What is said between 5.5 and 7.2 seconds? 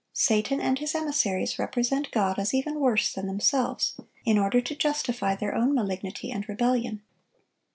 own malignity and rebellion.